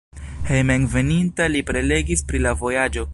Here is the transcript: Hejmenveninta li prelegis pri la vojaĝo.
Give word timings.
Hejmenveninta 0.49 1.49
li 1.53 1.63
prelegis 1.71 2.27
pri 2.33 2.43
la 2.47 2.59
vojaĝo. 2.65 3.09